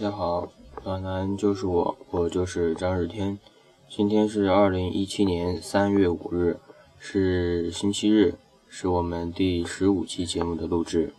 [0.00, 0.50] 大家好，
[0.82, 3.38] 暖男就是我，我就是张日天。
[3.86, 6.58] 今天是二零一七年三月五日，
[6.98, 8.36] 是星期日，
[8.66, 11.12] 是我们第十五期节目的录制。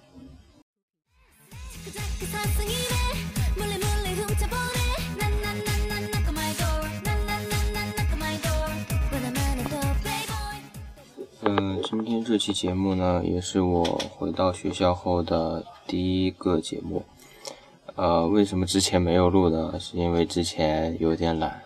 [11.41, 17.05] 嗯，今天这期节目呢，也是我回到学校后的第一个节目。
[18.01, 19.79] 呃，为什么之前没有录呢？
[19.79, 21.61] 是因为之前有点懒，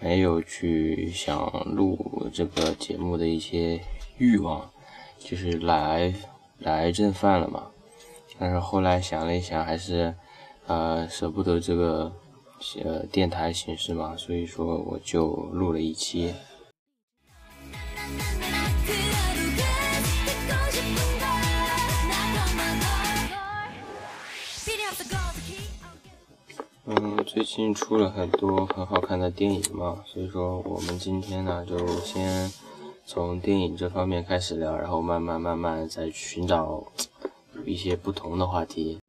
[0.00, 1.38] 没有去想
[1.72, 3.80] 录这个节目的一些
[4.18, 4.68] 欲望，
[5.20, 6.12] 就是懒癌
[6.58, 7.68] 懒癌症犯了嘛。
[8.40, 10.12] 但是后来想了一想，还是
[10.66, 12.12] 呃舍不得这个
[12.82, 16.34] 呃电台形式嘛，所以说我就录了一期。
[26.88, 32.48] 嗯，最近出了很多很好看的电影嘛，所以说我们今天呢就先
[33.04, 36.84] 从电影这方面开始聊，然后慢慢慢慢再寻找
[37.64, 39.00] 一些不同的话题。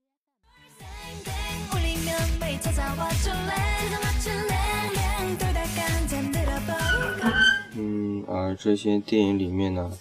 [7.75, 9.91] 嗯，而这些电影里面呢，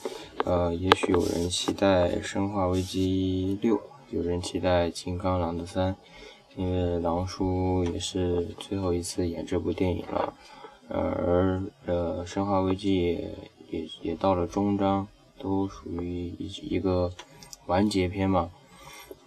[0.47, 3.77] 呃，也许有人期待《生化危机六》，
[4.09, 5.93] 有人期待《金刚狼的三》。
[6.57, 10.33] 因为狼叔也是最后一次演这部电影了，
[10.89, 13.35] 而呃，生化危机也
[13.71, 15.07] 也也到了终章，
[15.39, 17.13] 都属于一一个
[17.67, 18.51] 完结篇嘛。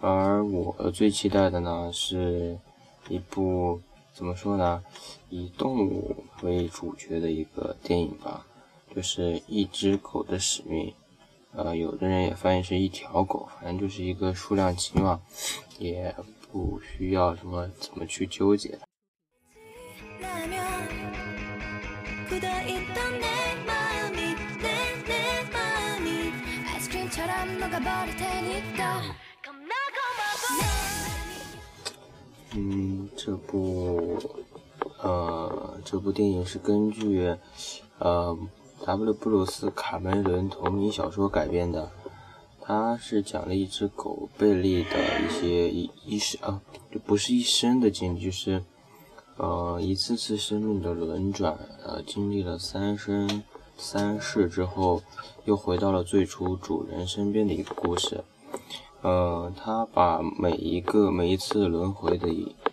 [0.00, 2.58] 而我最期待的呢，是
[3.08, 3.80] 一部
[4.12, 4.82] 怎么说呢，
[5.28, 8.44] 以动物为主角的一个电影吧，
[8.92, 10.92] 就是一只狗的使命。
[11.52, 15.20] 呃，有的人也翻译是一条狗，反正就是一个数量级嘛，
[15.78, 16.12] 也。
[16.52, 18.78] 不需要什么怎么去纠结。
[32.52, 34.18] 嗯，这部
[34.98, 37.36] 呃，这部电影是根据
[37.98, 38.36] 呃
[38.84, 41.90] W 布鲁斯卡梅伦同名小说改编的。
[42.70, 48.62] 它是讲了一只狗贝利的一些一一生啊，就不是一生的经历，就是
[49.38, 53.42] 呃一次次生命的轮转，呃经历了三生
[53.76, 55.02] 三世之后，
[55.46, 58.22] 又回到了最初主人身边的一个故事。
[59.02, 62.28] 呃，他把每一个每一次轮回的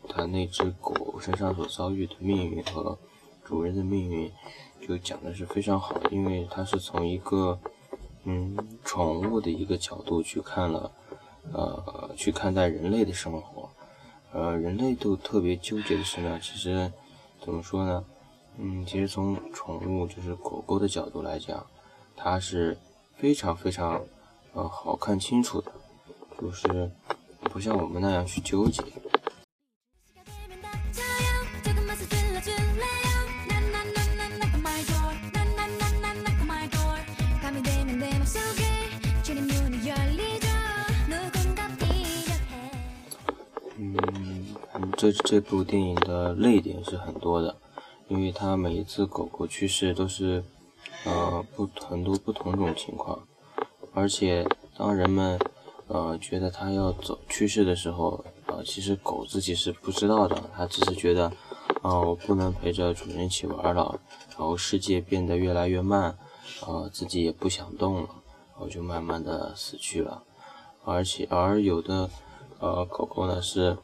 [0.08, 3.00] 他那只狗身上所遭遇的命运和
[3.44, 4.32] 主人的命运，
[4.88, 7.60] 就讲的是非常好，因为他是从一个。
[8.30, 10.92] 嗯，宠物的一个角度去看了，
[11.54, 13.70] 呃，去看待人类的生活，
[14.34, 16.92] 呃，人类都特别纠结的是呢，其实
[17.42, 18.04] 怎么说呢？
[18.58, 21.66] 嗯，其实从宠物就是狗狗的角度来讲，
[22.18, 22.78] 它是
[23.16, 24.04] 非常非常
[24.52, 25.72] 呃好看清楚的，
[26.42, 26.92] 就是
[27.44, 28.84] 不像我们那样去纠结。
[45.12, 47.56] 这这部电影的泪点是很多的，
[48.10, 50.44] 因为它每一次狗狗去世都是，
[51.06, 53.26] 呃，不很多不同种情况，
[53.94, 55.40] 而且当人们，
[55.88, 61.32] 呃，觉得它要走去世的时候，呃，其实狗自己是不知道的，它只是觉得，
[61.82, 63.98] 啊，我不能陪着主人一起玩了，
[64.32, 66.18] 然后世界变得越来越慢，
[66.66, 68.10] 呃，自己也不想动了，
[68.52, 70.24] 然后就慢慢的死去了，
[70.84, 72.10] 而且而有的，
[72.60, 73.78] 呃，狗狗呢是。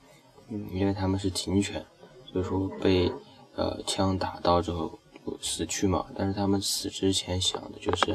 [0.49, 1.85] 嗯，因为他们是警犬，
[2.25, 3.11] 所以说被
[3.55, 4.99] 呃枪打到之后
[5.41, 6.05] 死去嘛。
[6.15, 8.11] 但是他们死之前想的就是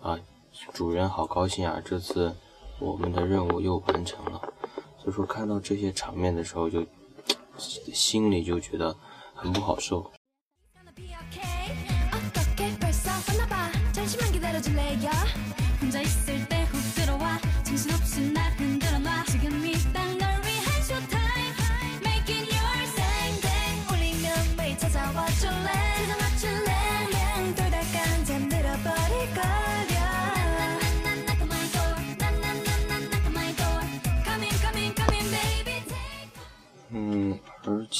[0.00, 0.18] 啊，
[0.72, 2.34] 主人好高兴啊，这次
[2.78, 4.40] 我们的任务又完成了。
[4.98, 6.84] 所以说看到这些场面的时候，就
[7.58, 8.96] 心里就觉得
[9.34, 10.10] 很不好受。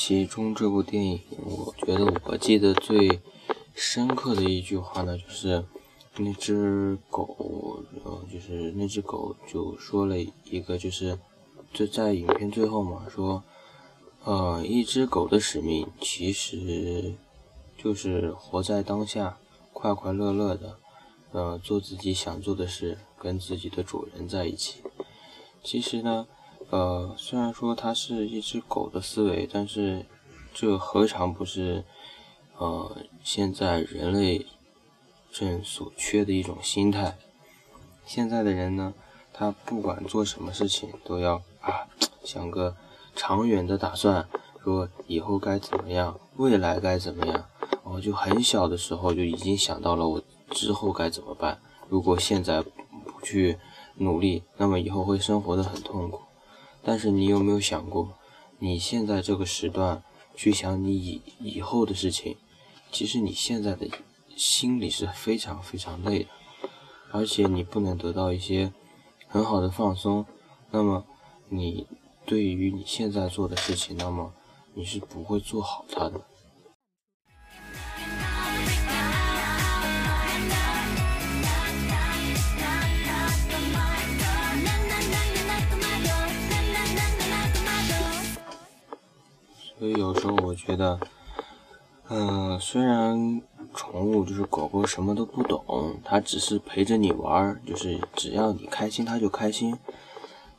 [0.07, 3.23] 其中这部电影，我觉得我记得最
[3.73, 5.65] 深刻的一句话呢，就是
[6.19, 11.19] 那只狗，呃，就是那只狗就说了一个，就是
[11.73, 13.43] 就在影片最后嘛，说，
[14.25, 17.15] 呃，一只狗的使命其实
[17.79, 19.39] 就是活在当下，
[19.73, 20.77] 快快乐乐的，
[21.33, 24.83] 呃，做自己想做的事，跟自己的主人在一起。
[25.63, 26.27] 其实呢，
[26.75, 30.05] 呃，虽然说它是一只狗的思维，但是
[30.53, 31.85] 这何尝不是
[32.59, 34.45] 呃现在人类
[35.31, 37.17] 正所缺的一种心态？
[38.05, 38.93] 现在的人呢，
[39.33, 41.87] 他不管做什么事情，都要啊
[42.25, 42.75] 想个
[43.15, 44.29] 长远的打算，
[44.61, 47.45] 说以后该怎么样，未来该怎么样。
[47.85, 51.61] 我就很小的时候就已经想到了我之后该怎么办。
[51.89, 53.59] 如果现在不去
[53.95, 56.21] 努力，那么以后会生活的很痛苦。
[56.85, 58.19] 但是你有没有想过，
[58.59, 60.03] 你现在这个时段
[60.37, 62.37] 去想你以以后的事情，
[62.93, 63.89] 其实你现在的
[64.37, 66.29] 心里是非常非常累的。
[67.11, 68.73] 而且你不能得到一些
[69.29, 70.27] 很好的放松，
[70.71, 71.05] 那么
[71.49, 71.87] 你
[72.27, 74.33] 对于你现在做的事情，那么
[74.75, 76.21] 你是不会做好它的。
[90.67, 90.99] 觉得，
[92.09, 93.43] 嗯，虽然。
[93.75, 99.77] 宠物就是狗狗，什么都不懂，它只是陪着你玩，就是只要你开心，它就开心。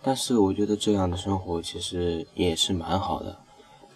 [0.01, 3.39] 但是我觉得这样的生活其实也是蛮好的。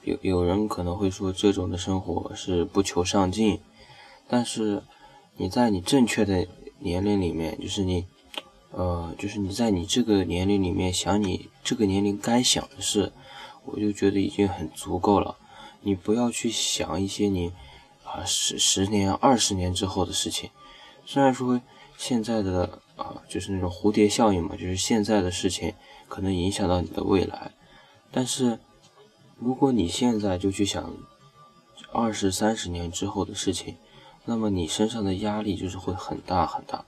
[0.03, 3.59] 有有人可能会说这种的生活是不求上进，
[4.25, 4.83] 但是
[5.35, 6.47] 你在你正确的
[6.77, 8.05] 年龄里面，就是你，
[8.71, 13.11] 呃，就是你在你这个年龄里面想你这个年龄该想的事，
[13.65, 15.35] 我就觉得已经很足够了。
[15.81, 17.51] 你不要去想一些你。
[18.11, 20.49] 啊，十十年、二十年之后的事情，
[21.05, 21.61] 虽然说
[21.95, 25.75] 现在的啊，就是那种蝴蝶效应嘛，就是现在的事情
[26.07, 27.51] 可能影响到你的未来，
[28.11, 28.57] 但是
[29.37, 30.91] 如果你现在就去想
[31.91, 33.77] 二十三十年之后的事情，
[34.25, 36.83] 那么你身上的压力就是会很大很大。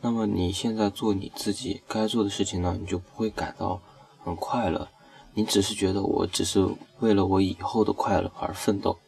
[0.00, 3.80] 那么你现在做你自己该做的事情呢，你就不会感到
[4.22, 4.88] 很快乐，
[5.36, 6.66] 你只是觉得我只是
[7.00, 8.98] 为了我以后的快乐而奋斗。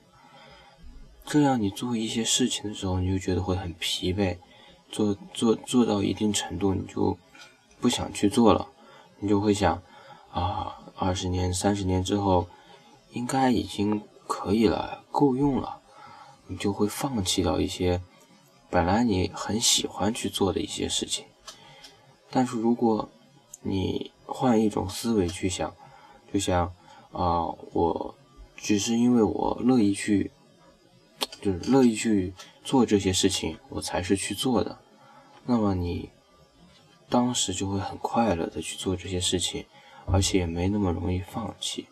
[1.25, 4.37] 这样，你做一些事情的时候，你就觉得会很疲惫，
[4.91, 7.17] 做做做到一定程度，你就
[7.81, 8.69] 不想去做了，
[9.21, 9.83] 你就会想，
[10.31, 12.47] 啊，二十年、三十年之后，
[13.13, 15.81] 应该已经可以了，够用了，
[16.47, 18.03] 你就会放弃掉一些
[18.69, 21.25] 本来你很喜欢去做的一些事情。
[22.31, 23.09] 但是如果
[23.63, 25.75] 你换一种思维去想，
[26.33, 26.73] 就像
[27.13, 28.15] 啊，我
[28.57, 30.31] 只是因为我乐意去。
[31.41, 32.35] 就是乐意去
[32.65, 34.77] 做这些事情，我才是去做的。
[35.47, 36.11] 那么你
[37.09, 39.65] 当时就会很快乐的去做这些事情，
[40.07, 41.87] 而且也没那么容易放弃。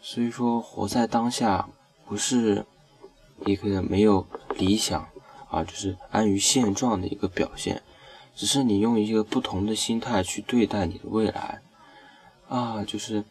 [0.00, 1.68] 所以说，活在当下
[2.06, 2.64] 不是
[3.44, 4.24] 一个没有
[4.56, 5.08] 理想
[5.50, 7.82] 啊，就是安于现状的一个表现，
[8.36, 11.60] 只是你用一个不同的心态去对待你的未来
[12.48, 13.24] 啊，就是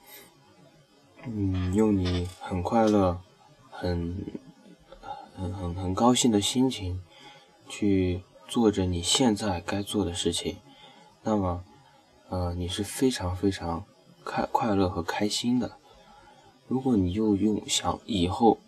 [1.23, 3.21] 嗯，用你很快乐、
[3.69, 4.25] 很。
[5.37, 7.01] 很很很高兴的心情，
[7.67, 10.59] 去做着你现在该做的事情，
[11.23, 11.65] 那么，
[12.29, 13.83] 呃，你是非常非常
[14.23, 15.75] 开快乐和开心的。
[16.69, 18.59] 如果你又用想以后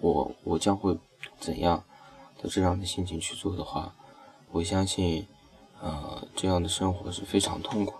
[0.00, 0.98] 我我将会
[1.38, 1.84] 怎样
[2.42, 3.94] 的这样的心情去做的话，
[4.52, 5.26] 我相信，
[5.82, 7.92] 呃，这样的生活是非常痛苦。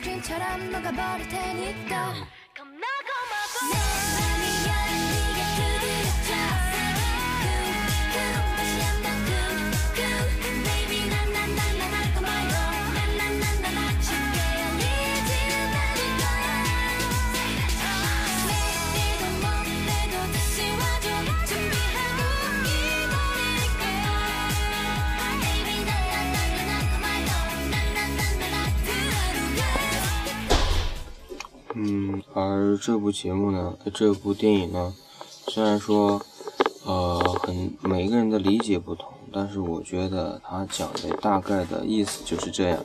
[0.00, 2.12] 아이스크림처럼 녹아버릴 테니까.
[2.12, 2.24] 음.
[2.54, 3.89] 겁나고 마법
[31.82, 34.94] 嗯，而这部节目呢，这部电影呢，
[35.48, 36.20] 虽然说，
[36.84, 42.84] 呃，很每个人的理解不同，但是我觉得他讲的大概的意思就是这样，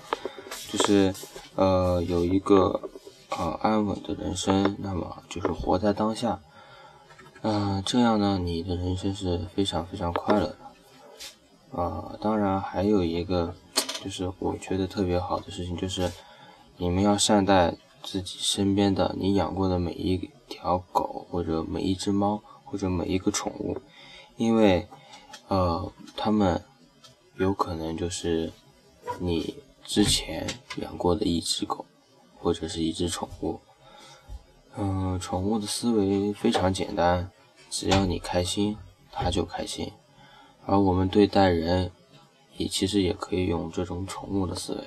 [0.72, 1.14] 就是，
[1.56, 2.90] 呃，有一个，
[3.32, 6.40] 呃，安稳的人生，那么就是活在当下，
[7.42, 10.56] 嗯，这样呢，你的人生是非常非常快乐
[11.74, 13.54] 的，啊，当然还有一个，
[14.02, 16.10] 就是我觉得特别好的事情，就是
[16.78, 17.75] 你们要善待。
[18.05, 23.81] 自己身边的你养过的每一条狗，或者每一只猫，或者每一个宠物，
[24.38, 24.88] 因为，
[25.47, 26.63] 呃，它们
[27.38, 28.53] 有可能就是
[29.19, 30.47] 你之前
[30.77, 31.83] 养过的一只狗，
[32.38, 33.59] 或者是一只宠物。
[34.77, 37.31] 嗯，宠物的思维非常简单，
[37.71, 38.77] 只要你开心，
[39.12, 39.91] 它就开心。
[40.67, 41.91] 而我们对待人，
[42.57, 44.83] 也其实也可以用这种宠物的思维，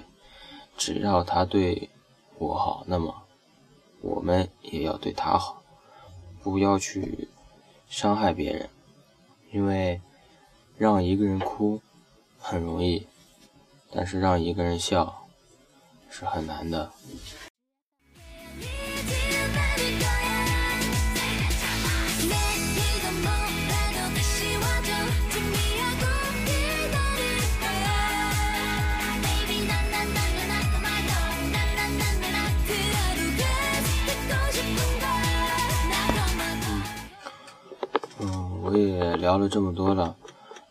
[0.76, 1.90] 只要它对
[2.38, 3.22] 我好，那么
[4.00, 5.60] 我们也要对他好，
[6.40, 7.28] 不要去
[7.88, 8.70] 伤害别人，
[9.50, 10.00] 因为
[10.76, 11.80] 让一个人哭
[12.38, 13.08] 很容易，
[13.90, 15.26] 但是让一个人笑
[16.08, 16.92] 是很难的。
[39.18, 40.16] 聊了这么多了，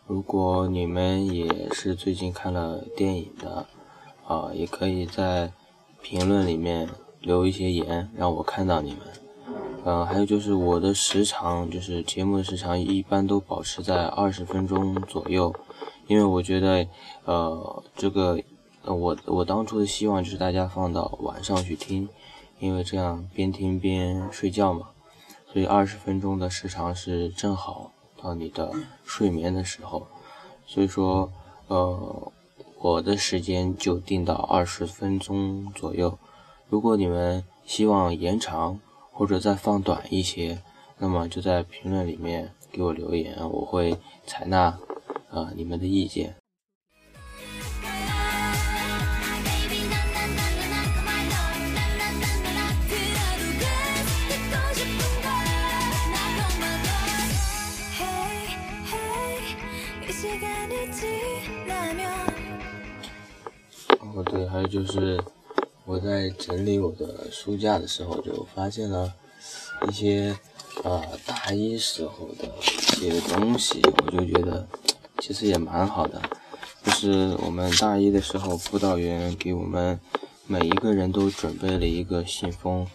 [0.06, 3.66] 如果你们也是最近看了电影的，
[4.26, 5.52] 啊，也可以在
[6.02, 6.88] 评论里面
[7.20, 9.00] 留一些言，让我看到你们。
[9.84, 15.54] 嗯，还有就是我的时长，就是节目的时长一般都保持在二十分钟左右，
[16.06, 16.88] 因为我觉得，
[17.26, 18.40] 呃，这个，
[18.84, 22.08] 我我当初的希望就是大家放到晚上去听，
[22.58, 24.88] 因为这样边听边睡觉嘛。
[25.52, 28.72] 所以二十分钟的时长是正好到你的
[29.04, 30.06] 睡眠的时候，
[30.66, 31.32] 所以说，
[31.68, 32.32] 呃，
[32.80, 36.18] 我的时间就定到二十分钟左右。
[36.68, 38.80] 如果你们希望延长
[39.12, 40.62] 或者再放短一些，
[40.98, 43.96] 那么就在评论里面给我留言，我会
[44.26, 44.78] 采纳
[45.30, 46.37] 呃你们的意见。
[64.00, 65.22] 哦对，还有就是
[65.84, 69.14] 我在整理我的书架的时候，就发现了
[69.88, 70.36] 一些
[70.82, 74.66] 啊大一时候的一些东西，我就觉得
[75.20, 76.20] 其实也蛮好的。
[76.82, 80.00] 就是我们大一的时候，辅导员给我们
[80.46, 82.86] 每一个人都准备了一个信封，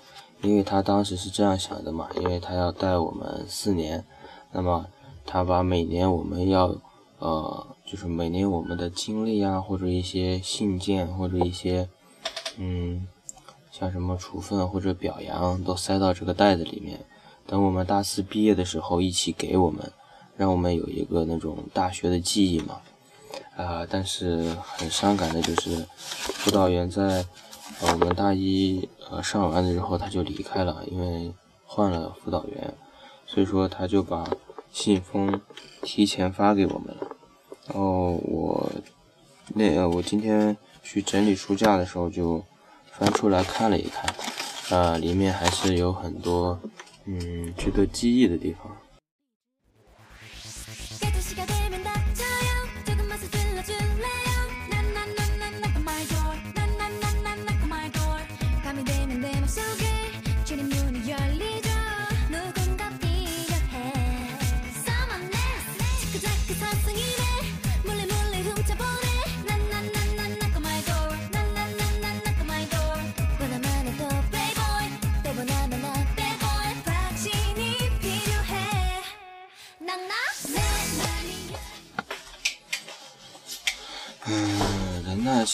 [0.41, 4.03] 因为他当时是这样想的嘛，因为他要带我们四年，
[4.51, 4.87] 那么
[5.25, 6.75] 他把每年我们要。
[7.23, 11.87] 呃，就是每年我们的经历啊，或者一些信件，或者一些，
[12.57, 13.07] 嗯，
[13.71, 16.99] 像什么处分或者表扬，都塞到这个袋子里面。
[17.47, 19.93] 等我们大四毕业的时候，一起给我们，
[20.35, 22.81] 让我们有一个那种大学的记忆嘛。
[23.55, 27.25] 啊，但是很伤感的就是，辅导员在
[27.79, 32.73] 呃我们大一呃上完了之后他就离开了，因为换了辅导员，
[33.25, 34.29] 所以说他就把
[34.73, 35.39] 信封
[35.81, 37.12] 提前发给我们了。
[37.67, 38.71] 然后我
[39.55, 42.43] 那呃，我今天去整理书架的时候，就
[42.91, 46.59] 翻出来看了一看，啊，里面还是有很多
[47.05, 48.75] 嗯值得记忆的地方。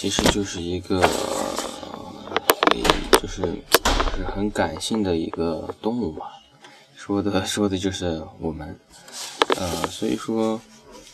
[0.01, 1.01] 其实就是一个，
[3.21, 6.25] 就是就是很感性的一个动物嘛，
[6.95, 8.79] 说的说的就是我们，
[9.57, 10.61] 呃，所以说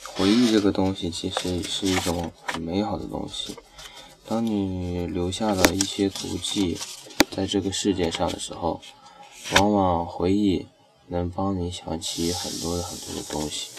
[0.04, 3.56] 回忆这个东西其实是一种很美好的东西。
[4.28, 6.78] 当你留下了一些足迹
[7.36, 8.80] 在这个世界上的时候，
[9.56, 10.68] 往往回忆
[11.08, 13.70] 能帮你想起很多很多的东西。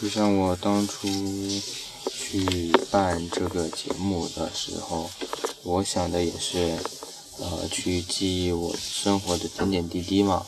[0.00, 1.06] 就像我当初
[2.10, 5.10] 去办这个节目的时候，
[5.62, 6.74] 我想的也是，
[7.38, 10.46] 呃，去记忆我生活的点点滴滴嘛。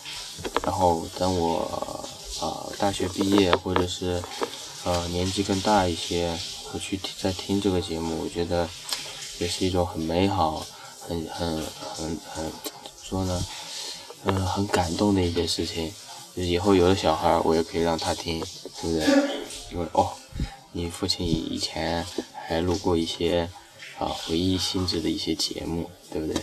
[0.65, 2.09] 然后等我
[2.41, 4.23] 啊大学毕业，或者是
[4.85, 6.35] 呃年纪更大一些，
[6.73, 8.67] 我去再听这个节目，我觉得
[9.39, 10.67] 也是一种很美好、
[10.99, 11.63] 很很
[11.95, 13.45] 很很怎么说呢？
[14.25, 15.93] 嗯，很感动的一件事情。
[16.35, 18.41] 就是以后有了小孩，我也可以让他听，
[18.81, 19.32] 对不对？
[19.73, 20.13] 因为哦，
[20.73, 22.05] 你父亲以前
[22.47, 23.49] 还录过一些
[23.99, 26.43] 啊回忆性质的一些节目，对不对？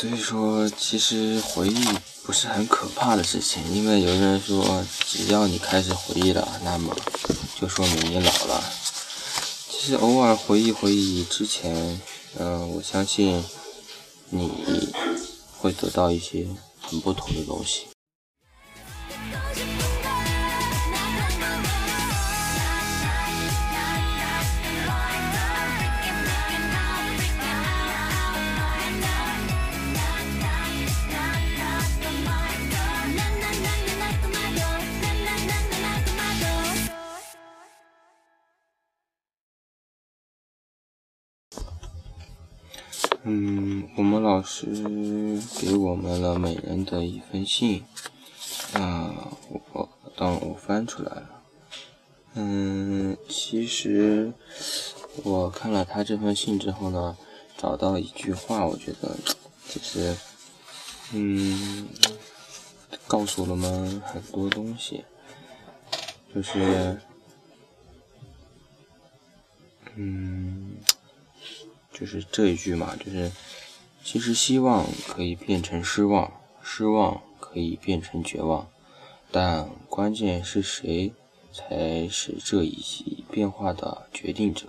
[0.00, 1.74] 所以说，其实回忆
[2.22, 6.96] 不是很可怕的事情，因为有的人说，只要你开始回忆了，那么
[7.60, 8.64] 就说明你老了。
[9.68, 12.00] 其实偶尔回忆回忆之前，
[12.38, 13.44] 嗯，我相信
[14.30, 14.50] 你
[15.58, 16.46] 会得到一些
[16.80, 17.89] 很不同的东西。
[43.32, 44.66] 嗯，我们老师
[45.60, 47.84] 给我们了每人的一封信，
[48.72, 49.14] 啊，
[49.72, 51.42] 我当我翻出来了。
[52.34, 54.32] 嗯，其实
[55.22, 57.16] 我看了他这封信之后呢，
[57.56, 59.16] 找到一句话，我觉得
[59.68, 60.16] 就是，
[61.12, 61.86] 嗯，
[63.06, 65.04] 告诉了我们很多东西，
[66.34, 67.00] 就是，
[69.94, 70.74] 嗯。
[72.00, 73.30] 就是这一句嘛，就是
[74.02, 78.66] 其实希望可以变成失望，失望可以变成绝望，
[79.30, 81.12] 但关键是谁
[81.52, 84.66] 才是这一系变化的决定者。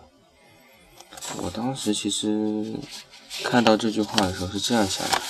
[1.37, 2.73] 我当时其实
[3.43, 5.21] 看到这句话的时候是这样想的：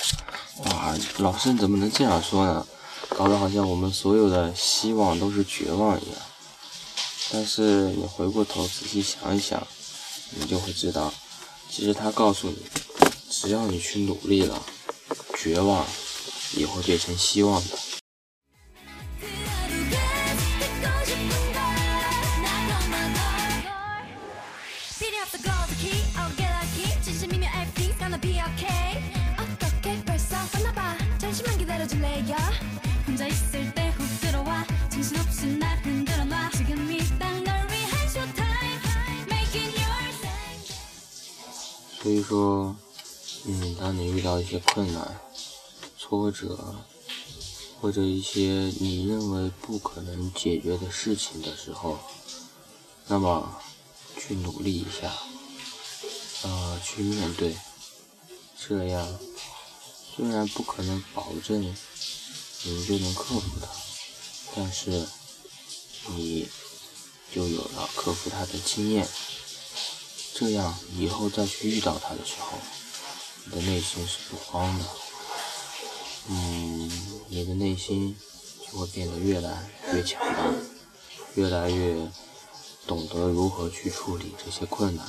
[0.64, 2.66] 哇，老师你怎么能这样说呢？
[3.10, 6.18] 搞得好像我们所有的希望都是绝望一样。
[7.30, 9.64] 但是你回过头仔细想一想，
[10.30, 11.12] 你就会知道。
[11.74, 12.58] 其实他告诉你，
[13.30, 14.62] 只要你去努力了，
[15.38, 15.86] 绝望
[16.54, 17.78] 也会变成希望的。
[42.02, 42.74] 所以说，
[43.44, 45.20] 嗯，当你遇到一些困难、
[45.96, 46.74] 挫折，
[47.80, 52.00] 或者一些你认为不可能解决的事情的时候，
[53.06, 53.56] 那么
[54.18, 55.12] 去努力一下，
[56.42, 57.56] 呃，去面对，
[58.58, 59.06] 这样
[60.16, 61.62] 虽然不可能保证
[62.64, 63.68] 你就能克服它，
[64.56, 65.06] 但是
[66.08, 66.48] 你
[67.32, 69.08] 就有了克服它的经验。
[70.42, 72.58] 这样以后再去遇到他的时候，
[73.44, 74.84] 你的内心是不慌的，
[76.28, 76.90] 嗯，
[77.28, 78.16] 你的内心
[78.66, 80.52] 就会变得越来越强大，
[81.36, 81.94] 越来越
[82.88, 85.06] 懂得如何去处理这些困难。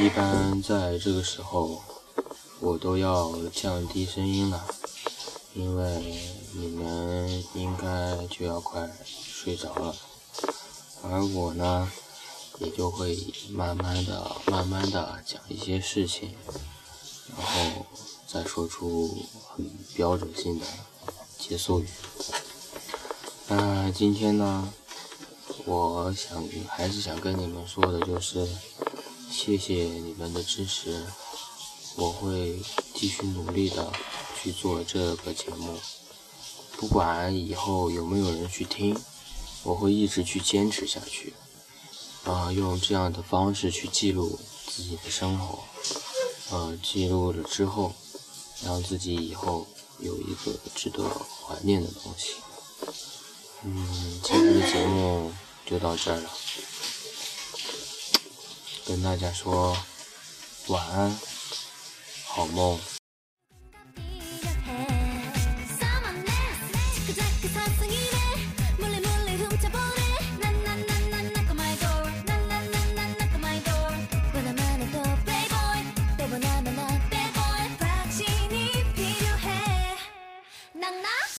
[0.00, 1.80] 一般在这个时候，
[2.60, 4.66] 我都要降低声音了，
[5.54, 6.20] 因为
[6.52, 9.94] 你们应该就要快睡着了，
[11.02, 11.90] 而我呢，
[12.58, 13.16] 也就会
[13.50, 16.34] 慢慢的、慢慢的讲一些事情，
[17.36, 17.86] 然后
[18.26, 20.66] 再说出很标准性的
[21.38, 21.88] 结束语。
[23.48, 24.72] 那今天呢，
[25.64, 28.46] 我想还是想跟你们说的就是。
[29.36, 31.04] 谢谢你们的支持，
[31.96, 32.62] 我会
[32.94, 33.92] 继续努力的
[34.40, 35.76] 去做这个节目，
[36.76, 38.96] 不管以后有没有人去听，
[39.64, 41.34] 我会一直去坚持下去，
[42.22, 45.64] 啊，用这样的方式去记录自己的生活，
[46.50, 47.92] 呃，记录了之后，
[48.64, 49.66] 让自己以后
[49.98, 51.02] 有一个值得
[51.42, 52.34] 怀念的东西。
[53.64, 55.32] 嗯，今天的节目
[55.66, 56.30] 就到这儿了。
[58.86, 59.76] 跟大家说
[60.68, 61.18] 晚安，
[62.26, 62.78] 好梦。